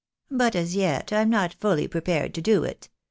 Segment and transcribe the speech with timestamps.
[0.31, 2.89] But as yet I am not fuUy prepared to do it.